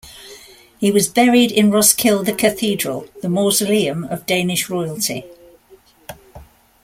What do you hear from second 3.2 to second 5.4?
the mausoleum of Danish royalty.